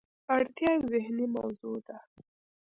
اړتیا 0.35 0.73
ذهني 0.91 1.25
موضوع 1.35 1.75
ده. 1.87 1.97